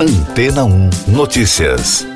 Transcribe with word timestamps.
Antena 0.00 0.64
1 0.64 0.90
Notícias. 1.08 2.06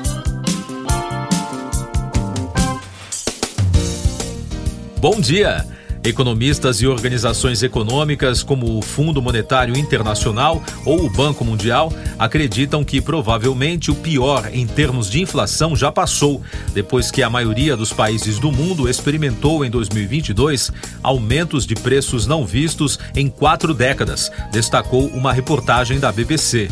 Bom 5.01 5.19
dia! 5.19 5.67
Economistas 6.01 6.81
e 6.81 6.87
organizações 6.87 7.61
econômicas, 7.61 8.41
como 8.41 8.77
o 8.77 8.81
Fundo 8.81 9.21
Monetário 9.21 9.77
Internacional 9.77 10.63
ou 10.85 11.05
o 11.05 11.09
Banco 11.09 11.43
Mundial, 11.43 11.91
acreditam 12.17 12.85
que 12.85 13.01
provavelmente 13.01 13.91
o 13.91 13.95
pior 13.95 14.49
em 14.53 14.65
termos 14.65 15.09
de 15.09 15.21
inflação 15.21 15.75
já 15.75 15.91
passou, 15.91 16.41
depois 16.73 17.11
que 17.11 17.21
a 17.21 17.29
maioria 17.29 17.75
dos 17.75 17.91
países 17.91 18.39
do 18.39 18.49
mundo 18.49 18.87
experimentou 18.87 19.65
em 19.65 19.69
2022 19.69 20.71
aumentos 21.01 21.65
de 21.65 21.75
preços 21.75 22.25
não 22.25 22.45
vistos 22.45 22.97
em 23.13 23.27
quatro 23.27 23.73
décadas, 23.73 24.31
destacou 24.53 25.07
uma 25.07 25.33
reportagem 25.33 25.99
da 25.99 26.13
BBC. 26.13 26.69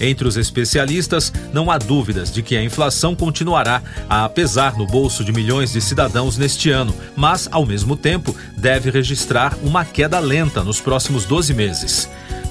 Entre 0.00 0.26
os 0.28 0.36
especialistas, 0.36 1.32
não 1.52 1.70
há 1.70 1.78
dúvidas 1.78 2.32
de 2.32 2.42
que 2.42 2.56
a 2.56 2.62
inflação 2.62 3.14
continuará 3.14 3.82
a 4.08 4.28
pesar 4.28 4.76
no 4.76 4.86
bolso 4.86 5.24
de 5.24 5.32
milhões 5.32 5.72
de 5.72 5.80
cidadãos 5.80 6.36
neste 6.36 6.70
ano, 6.70 6.94
mas, 7.16 7.48
ao 7.50 7.66
mesmo 7.66 7.96
tempo, 7.96 8.34
deve 8.56 8.90
registrar 8.90 9.56
uma 9.62 9.84
queda 9.84 10.18
lenta 10.20 10.62
nos 10.62 10.80
próximos 10.80 11.24
12 11.24 11.52
meses. 11.52 12.08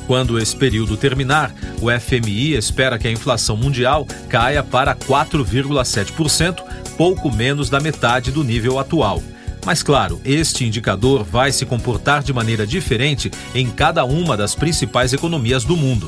Quando 0.07 0.39
esse 0.39 0.55
período 0.55 0.95
terminar, 0.95 1.53
o 1.81 1.87
FMI 1.91 2.53
espera 2.53 2.97
que 2.97 3.07
a 3.07 3.11
inflação 3.11 3.57
mundial 3.57 4.07
caia 4.29 4.63
para 4.63 4.95
4,7%, 4.95 6.63
pouco 6.97 7.29
menos 7.29 7.69
da 7.69 7.79
metade 7.79 8.31
do 8.31 8.43
nível 8.43 8.79
atual. 8.79 9.21
Mas, 9.65 9.83
claro, 9.83 10.21
este 10.23 10.63
indicador 10.63 11.25
vai 11.25 11.51
se 11.51 11.65
comportar 11.65 12.23
de 12.23 12.31
maneira 12.31 12.65
diferente 12.65 13.29
em 13.53 13.69
cada 13.69 14.05
uma 14.05 14.37
das 14.37 14.55
principais 14.55 15.11
economias 15.11 15.65
do 15.65 15.75
mundo. 15.75 16.07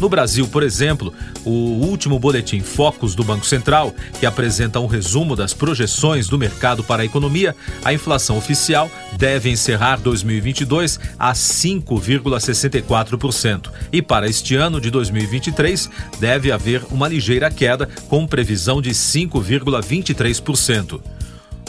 No 0.00 0.08
Brasil, 0.08 0.46
por 0.46 0.62
exemplo, 0.62 1.12
o 1.44 1.50
último 1.50 2.16
boletim 2.18 2.60
Focus 2.60 3.14
do 3.16 3.24
Banco 3.24 3.44
Central, 3.44 3.92
que 4.20 4.26
apresenta 4.26 4.78
um 4.78 4.86
resumo 4.86 5.34
das 5.34 5.52
projeções 5.52 6.28
do 6.28 6.38
mercado 6.38 6.84
para 6.84 7.02
a 7.02 7.04
economia, 7.04 7.56
a 7.84 7.92
inflação 7.92 8.38
oficial 8.38 8.88
deve 9.16 9.50
encerrar 9.50 9.96
2022 9.96 11.00
a 11.18 11.32
5,64%. 11.32 13.72
E 13.92 14.00
para 14.00 14.28
este 14.28 14.54
ano 14.54 14.80
de 14.80 14.88
2023, 14.90 15.90
deve 16.20 16.52
haver 16.52 16.84
uma 16.90 17.08
ligeira 17.08 17.50
queda, 17.50 17.88
com 18.08 18.24
previsão 18.26 18.80
de 18.80 18.90
5,23%. 18.90 21.00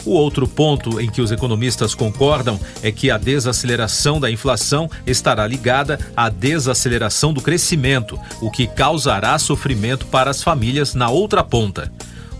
O 0.04 0.12
outro 0.12 0.48
ponto 0.48 1.00
em 1.00 1.10
que 1.10 1.20
os 1.20 1.30
economistas 1.30 1.94
concordam 1.94 2.58
é 2.82 2.90
que 2.90 3.10
a 3.10 3.18
desaceleração 3.18 4.18
da 4.18 4.30
inflação 4.30 4.90
estará 5.06 5.46
ligada 5.46 5.98
à 6.16 6.28
desaceleração 6.28 7.32
do 7.32 7.40
crescimento, 7.40 8.18
o 8.40 8.50
que 8.50 8.66
causará 8.66 9.38
sofrimento 9.38 10.06
para 10.06 10.30
as 10.30 10.42
famílias 10.42 10.94
na 10.94 11.10
outra 11.10 11.44
ponta. 11.44 11.92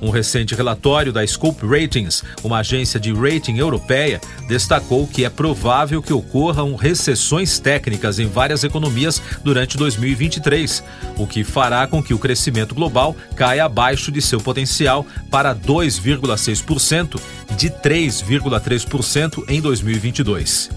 Um 0.02 0.08
recente 0.08 0.54
relatório 0.54 1.12
da 1.12 1.26
Scope 1.26 1.66
Ratings, 1.66 2.22
uma 2.42 2.58
agência 2.58 2.98
de 2.98 3.12
rating 3.12 3.58
europeia, 3.58 4.20
destacou 4.48 5.06
que 5.06 5.24
é 5.24 5.30
provável 5.30 6.02
que 6.02 6.12
ocorram 6.12 6.74
recessões 6.74 7.58
técnicas 7.58 8.18
em 8.18 8.26
várias 8.26 8.64
economias 8.64 9.20
durante 9.44 9.76
2023, 9.76 10.82
o 11.16 11.26
que 11.26 11.44
fará 11.44 11.86
com 11.86 12.02
que 12.02 12.14
o 12.14 12.18
crescimento 12.18 12.74
global 12.74 13.14
caia 13.36 13.66
abaixo 13.66 14.10
de 14.10 14.22
seu 14.22 14.40
potencial 14.40 15.06
para 15.30 15.54
2,6%, 15.54 17.20
de 17.56 17.68
3,3% 17.68 19.44
em 19.48 19.60
2022. 19.60 20.70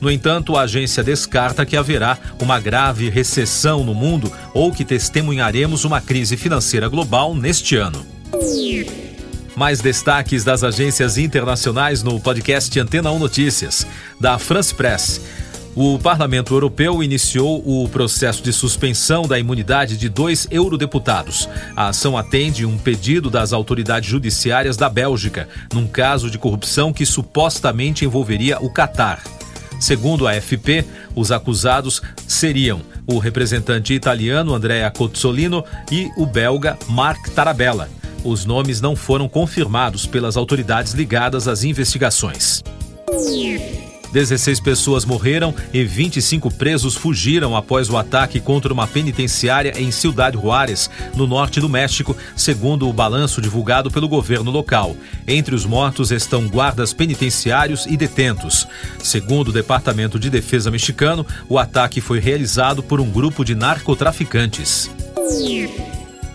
No 0.00 0.10
entanto, 0.10 0.56
a 0.56 0.62
agência 0.62 1.02
descarta 1.02 1.64
que 1.64 1.76
haverá 1.76 2.18
uma 2.38 2.60
grave 2.60 3.08
recessão 3.08 3.82
no 3.82 3.94
mundo 3.94 4.30
ou 4.52 4.70
que 4.70 4.84
testemunharemos 4.84 5.84
uma 5.84 6.02
crise 6.02 6.36
financeira 6.36 6.86
global 6.88 7.34
neste 7.34 7.76
ano. 7.76 8.15
Mais 9.56 9.80
destaques 9.80 10.44
das 10.44 10.62
agências 10.62 11.18
internacionais 11.18 12.02
no 12.02 12.20
podcast 12.20 12.78
Antena 12.78 13.10
1 13.10 13.18
Notícias, 13.18 13.86
da 14.20 14.38
France 14.38 14.74
Press. 14.74 15.20
O 15.74 15.98
Parlamento 15.98 16.54
Europeu 16.54 17.02
iniciou 17.02 17.62
o 17.66 17.88
processo 17.88 18.42
de 18.42 18.52
suspensão 18.52 19.26
da 19.26 19.38
imunidade 19.38 19.96
de 19.96 20.08
dois 20.08 20.46
eurodeputados. 20.50 21.48
A 21.74 21.88
ação 21.88 22.16
atende 22.16 22.64
um 22.64 22.78
pedido 22.78 23.28
das 23.28 23.52
autoridades 23.52 24.08
judiciárias 24.08 24.76
da 24.76 24.88
Bélgica, 24.88 25.48
num 25.74 25.86
caso 25.86 26.30
de 26.30 26.38
corrupção 26.38 26.92
que 26.92 27.04
supostamente 27.04 28.04
envolveria 28.04 28.58
o 28.60 28.70
Catar. 28.70 29.22
Segundo 29.80 30.26
a 30.26 30.32
FP, 30.40 30.84
os 31.14 31.32
acusados 31.32 32.00
seriam 32.26 32.80
o 33.06 33.18
representante 33.18 33.92
italiano 33.92 34.54
Andrea 34.54 34.90
Cozzolino 34.90 35.64
e 35.90 36.10
o 36.16 36.24
belga 36.24 36.78
Marc 36.88 37.30
Tarabella. 37.30 37.88
Os 38.26 38.44
nomes 38.44 38.80
não 38.80 38.96
foram 38.96 39.28
confirmados 39.28 40.04
pelas 40.04 40.36
autoridades 40.36 40.94
ligadas 40.94 41.46
às 41.46 41.62
investigações. 41.62 42.60
16 44.12 44.58
pessoas 44.58 45.04
morreram 45.04 45.54
e 45.72 45.84
25 45.84 46.50
presos 46.50 46.96
fugiram 46.96 47.54
após 47.56 47.88
o 47.88 47.96
ataque 47.96 48.40
contra 48.40 48.72
uma 48.72 48.86
penitenciária 48.86 49.80
em 49.80 49.92
Ciudad 49.92 50.34
Juárez, 50.34 50.90
no 51.14 51.24
norte 51.24 51.60
do 51.60 51.68
México, 51.68 52.16
segundo 52.34 52.88
o 52.88 52.92
balanço 52.92 53.40
divulgado 53.40 53.92
pelo 53.92 54.08
governo 54.08 54.50
local. 54.50 54.96
Entre 55.28 55.54
os 55.54 55.64
mortos 55.64 56.10
estão 56.10 56.48
guardas 56.48 56.92
penitenciários 56.92 57.86
e 57.86 57.96
detentos. 57.96 58.66
Segundo 58.98 59.48
o 59.48 59.52
Departamento 59.52 60.18
de 60.18 60.30
Defesa 60.30 60.68
mexicano, 60.68 61.24
o 61.48 61.60
ataque 61.60 62.00
foi 62.00 62.18
realizado 62.18 62.82
por 62.82 63.00
um 63.00 63.08
grupo 63.08 63.44
de 63.44 63.54
narcotraficantes. 63.54 64.90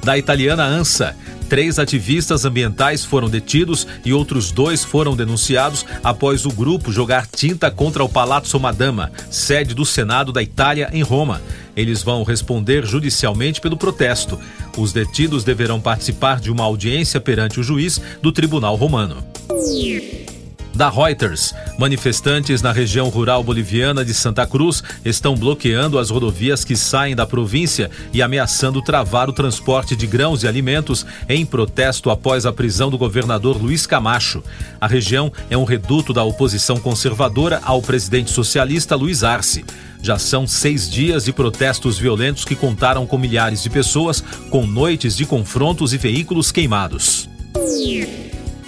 Da 0.03 0.17
italiana 0.17 0.63
ANSA, 0.63 1.15
Três 1.51 1.77
ativistas 1.77 2.45
ambientais 2.45 3.03
foram 3.03 3.29
detidos 3.29 3.85
e 4.05 4.13
outros 4.13 4.53
dois 4.53 4.85
foram 4.85 5.17
denunciados 5.17 5.85
após 6.01 6.45
o 6.45 6.49
grupo 6.49 6.93
jogar 6.93 7.27
tinta 7.27 7.69
contra 7.69 8.01
o 8.01 8.07
Palazzo 8.07 8.57
Madama, 8.57 9.11
sede 9.29 9.75
do 9.75 9.83
Senado 9.83 10.31
da 10.31 10.41
Itália, 10.41 10.89
em 10.93 11.01
Roma. 11.01 11.41
Eles 11.75 12.03
vão 12.03 12.23
responder 12.23 12.85
judicialmente 12.85 13.59
pelo 13.59 13.75
protesto. 13.75 14.39
Os 14.77 14.93
detidos 14.93 15.43
deverão 15.43 15.81
participar 15.81 16.39
de 16.39 16.49
uma 16.49 16.63
audiência 16.63 17.19
perante 17.19 17.59
o 17.59 17.63
juiz 17.63 17.99
do 18.21 18.31
Tribunal 18.31 18.77
Romano 18.77 19.17
da 20.81 20.89
Reuters. 20.89 21.53
Manifestantes 21.77 22.63
na 22.63 22.71
região 22.71 23.07
rural 23.07 23.43
boliviana 23.43 24.03
de 24.03 24.15
Santa 24.15 24.47
Cruz 24.47 24.81
estão 25.05 25.35
bloqueando 25.35 25.99
as 25.99 26.09
rodovias 26.09 26.65
que 26.65 26.75
saem 26.75 27.15
da 27.15 27.23
província 27.23 27.91
e 28.11 28.19
ameaçando 28.19 28.81
travar 28.81 29.29
o 29.29 29.33
transporte 29.33 29.95
de 29.95 30.07
grãos 30.07 30.41
e 30.41 30.47
alimentos 30.47 31.05
em 31.29 31.45
protesto 31.45 32.09
após 32.09 32.47
a 32.47 32.51
prisão 32.51 32.89
do 32.89 32.97
governador 32.97 33.61
Luiz 33.61 33.85
Camacho. 33.85 34.43
A 34.79 34.87
região 34.87 35.31
é 35.51 35.55
um 35.55 35.65
reduto 35.65 36.13
da 36.13 36.23
oposição 36.23 36.79
conservadora 36.79 37.61
ao 37.63 37.79
presidente 37.79 38.31
socialista 38.31 38.95
Luiz 38.95 39.23
Arce. 39.23 39.63
Já 40.01 40.17
são 40.17 40.47
seis 40.47 40.89
dias 40.89 41.25
de 41.25 41.31
protestos 41.31 41.99
violentos 41.99 42.43
que 42.43 42.55
contaram 42.55 43.05
com 43.05 43.19
milhares 43.19 43.61
de 43.61 43.69
pessoas, 43.69 44.23
com 44.49 44.65
noites 44.65 45.15
de 45.15 45.27
confrontos 45.27 45.93
e 45.93 45.97
veículos 45.99 46.51
queimados. 46.51 47.29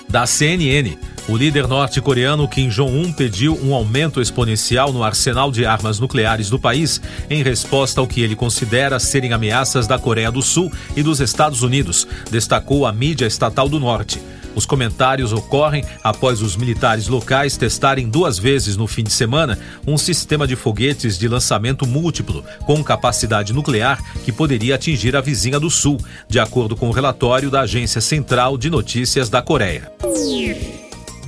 Da 0.08 0.28
CNN. 0.28 0.96
O 1.26 1.38
líder 1.38 1.70
norte-coreano 1.70 2.46
Kim 2.50 2.68
Jong-un 2.68 3.14
pediu 3.14 3.58
um 3.64 3.74
aumento 3.74 4.22
exponencial 4.22 4.92
no 4.92 5.04
arsenal 5.04 5.54
de 5.54 5.66
armas 5.66 5.98
nucleares 5.98 6.50
do 6.50 6.60
país 6.60 7.02
em 7.30 7.42
resposta 7.42 8.02
ao 8.02 8.08
que 8.08 8.22
ele 8.22 8.36
considera 8.36 9.00
serem 9.00 9.32
ameaças 9.32 9.88
da 9.88 9.98
Coreia 9.98 10.30
do 10.30 10.42
Sul 10.42 10.70
e 10.98 11.02
dos 11.02 11.22
Estados 11.22 11.62
Unidos, 11.62 12.06
destacou 12.30 12.86
a 12.86 12.92
mídia 12.92 13.26
estatal 13.26 13.70
do 13.70 13.80
norte. 13.80 14.22
Os 14.54 14.66
comentários 14.66 15.32
ocorrem 15.32 15.86
após 16.04 16.42
os 16.42 16.58
militares 16.58 17.08
locais 17.08 17.56
testarem 17.56 18.10
duas 18.10 18.38
vezes 18.38 18.76
no 18.76 18.86
fim 18.86 19.04
de 19.04 19.14
semana 19.14 19.58
um 19.88 19.98
sistema 19.98 20.46
de 20.46 20.58
foguetes 20.58 21.18
de 21.18 21.30
lançamento 21.30 21.88
múltiplo 21.88 22.44
com 22.66 22.84
capacidade 22.84 23.54
nuclear 23.54 23.98
que 24.26 24.32
poderia 24.32 24.76
atingir 24.76 25.16
a 25.16 25.22
vizinha 25.22 25.60
do 25.60 25.70
Sul, 25.70 25.98
de 26.28 26.38
acordo 26.38 26.76
com 26.76 26.90
o 26.90 26.92
relatório 26.92 27.50
da 27.50 27.62
Agência 27.62 28.02
Central 28.02 28.58
de 28.58 28.70
Notícias 28.70 29.30
da 29.30 29.42
Coreia. 29.42 29.90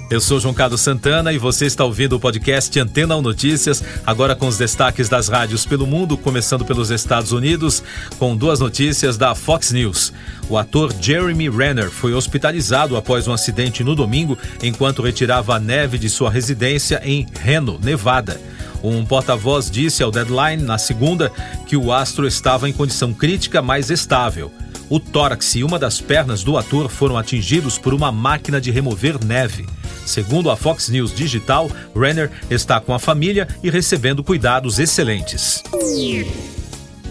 Eu 0.08 0.22
sou 0.22 0.40
João 0.40 0.54
Carlos 0.54 0.82
Santana 0.82 1.34
e 1.34 1.40
você 1.40 1.66
está 1.66 1.84
ouvindo 1.84 2.16
o 2.16 2.20
podcast 2.20 2.80
Antena 2.80 3.16
1 3.16 3.22
Notícias, 3.24 3.84
agora 4.06 4.36
com 4.36 4.48
os 4.48 4.56
destaques 4.56 5.10
das 5.10 5.28
rádios 5.28 5.66
pelo 5.66 5.88
mundo, 5.88 6.16
começando 6.16 6.64
pelos 6.64 6.92
Estados 6.92 7.32
Unidos, 7.32 7.82
com 8.20 8.38
duas 8.38 8.60
notícias 8.60 9.18
da 9.18 9.34
Fox 9.34 9.72
News. 9.72 10.14
O 10.48 10.60
ator 10.60 10.94
Jeremy 11.02 11.50
Renner 11.50 11.90
foi 11.90 12.14
hospitalizado 12.14 12.96
após 12.96 13.28
um 13.28 13.34
acidente 13.34 13.84
no 13.84 13.96
domingo, 13.96 14.38
enquanto 14.62 15.02
retirava 15.02 15.56
a 15.56 15.60
neve 15.60 15.98
de 15.98 16.08
sua 16.08 16.30
residência 16.30 17.02
em 17.04 17.26
Reno, 17.42 17.80
Nevada. 17.84 18.40
Um 18.84 19.04
porta-voz 19.04 19.72
disse 19.72 20.04
ao 20.04 20.12
Deadline 20.12 20.62
na 20.62 20.78
segunda 20.78 21.32
que 21.66 21.76
o 21.76 21.92
astro 21.92 22.28
estava 22.28 22.70
em 22.70 22.74
condição 22.74 23.12
crítica, 23.12 23.60
mas 23.60 23.90
estável. 23.90 24.52
O 24.88 25.00
tórax 25.00 25.56
e 25.56 25.64
uma 25.64 25.80
das 25.80 26.00
pernas 26.00 26.44
do 26.44 26.60
ator 26.60 26.90
foram 26.90 27.18
atingidos 27.18 27.80
por 27.80 27.92
uma 27.92 28.12
máquina 28.12 28.62
de 28.62 28.70
remover 28.70 29.18
neve. 29.26 29.66
Segundo 30.06 30.50
a 30.50 30.56
Fox 30.56 30.90
News 30.90 31.14
Digital, 31.14 31.70
Renner 31.96 32.32
está 32.50 32.80
com 32.80 32.94
a 32.94 33.00
família 33.00 33.48
e 33.64 33.70
recebendo 33.70 34.24
cuidados 34.24 34.80
excelentes. 34.80 35.64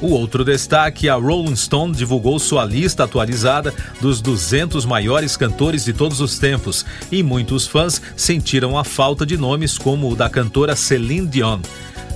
O 0.01 0.09
outro 0.09 0.45
destaque, 0.45 1.09
a 1.09 1.15
Rolling 1.15 1.57
Stone 1.57 1.95
divulgou 1.95 2.39
sua 2.39 2.65
lista 2.65 3.05
atualizada 3.05 3.73
dos 4.01 4.21
200 4.21 4.85
maiores 4.85 5.37
cantores 5.37 5.85
de 5.85 5.93
todos 5.93 6.21
os 6.21 6.39
tempos, 6.39 6.85
e 7.11 7.23
muitos 7.23 7.67
fãs 7.67 8.03
sentiram 8.17 8.77
a 8.77 8.85
falta 8.85 9.25
de 9.25 9.37
nomes 9.37 9.79
como 9.79 10.11
o 10.11 10.17
da 10.17 10.29
cantora 10.29 10.77
Celine 10.77 11.27
Dion. 11.27 11.61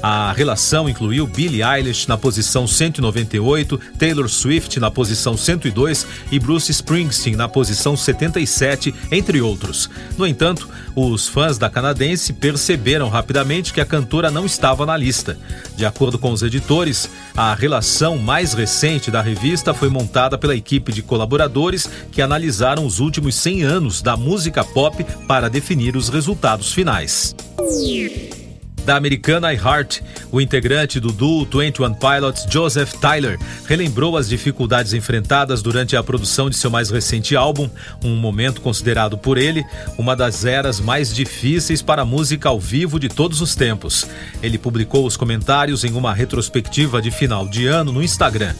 A 0.02 0.32
relação 0.32 0.88
incluiu 0.88 1.26
Billie 1.26 1.62
Eilish 1.62 2.06
na 2.08 2.16
posição 2.16 2.66
198, 2.66 3.80
Taylor 3.98 4.28
Swift 4.28 4.78
na 4.78 4.90
posição 4.90 5.36
102 5.36 6.06
e 6.30 6.38
Bruce 6.38 6.70
Springsteen 6.70 7.34
na 7.34 7.48
posição 7.48 7.96
77, 7.96 8.94
entre 9.10 9.40
outros. 9.40 9.90
No 10.16 10.26
entanto, 10.26 10.68
os 10.94 11.26
fãs 11.26 11.58
da 11.58 11.68
canadense 11.68 12.32
perceberam 12.32 13.08
rapidamente 13.08 13.72
que 13.72 13.80
a 13.80 13.86
cantora 13.86 14.30
não 14.30 14.46
estava 14.46 14.86
na 14.86 14.96
lista. 14.96 15.36
De 15.76 15.84
acordo 15.84 16.18
com 16.18 16.30
os 16.30 16.42
editores, 16.42 17.10
a 17.36 17.52
relação 17.54 18.18
mais 18.18 18.52
recente 18.52 19.10
da 19.10 19.20
revista 19.20 19.74
foi 19.74 19.88
montada 19.88 20.38
pela 20.38 20.54
equipe 20.54 20.92
de 20.92 21.02
colaboradores 21.02 21.88
que 22.12 22.22
analisaram 22.22 22.86
os 22.86 23.00
últimos 23.00 23.34
100 23.34 23.62
anos 23.62 24.00
da 24.00 24.16
música 24.16 24.62
pop 24.62 25.04
para 25.26 25.48
definir 25.48 25.96
os 25.96 26.08
resultados 26.08 26.72
finais 26.72 27.34
da 28.88 28.96
americana 28.96 29.52
iHeart. 29.52 30.00
O 30.32 30.40
integrante 30.40 30.98
do 30.98 31.12
duo 31.12 31.44
21 31.44 31.92
Pilots, 31.92 32.46
Joseph 32.48 32.94
Tyler, 32.94 33.38
relembrou 33.66 34.16
as 34.16 34.26
dificuldades 34.26 34.94
enfrentadas 34.94 35.60
durante 35.60 35.94
a 35.94 36.02
produção 36.02 36.48
de 36.48 36.56
seu 36.56 36.70
mais 36.70 36.88
recente 36.88 37.36
álbum, 37.36 37.68
um 38.02 38.16
momento 38.16 38.62
considerado 38.62 39.18
por 39.18 39.36
ele 39.36 39.62
uma 39.98 40.16
das 40.16 40.46
eras 40.46 40.80
mais 40.80 41.14
difíceis 41.14 41.82
para 41.82 42.00
a 42.00 42.06
música 42.06 42.48
ao 42.48 42.58
vivo 42.58 42.98
de 42.98 43.10
todos 43.10 43.42
os 43.42 43.54
tempos. 43.54 44.08
Ele 44.42 44.56
publicou 44.56 45.04
os 45.04 45.18
comentários 45.18 45.84
em 45.84 45.92
uma 45.92 46.14
retrospectiva 46.14 47.02
de 47.02 47.10
final 47.10 47.46
de 47.46 47.66
ano 47.66 47.92
no 47.92 48.02
Instagram. 48.02 48.54